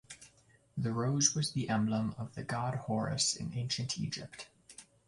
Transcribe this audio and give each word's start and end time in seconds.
The 0.75 0.91
rose 0.91 1.35
was 1.35 1.51
the 1.51 1.69
emblem 1.69 2.15
of 2.17 2.33
the 2.33 2.41
god 2.43 2.73
Horus 2.73 3.35
in 3.35 3.53
ancient 3.55 3.99
Egypt. 3.99 4.47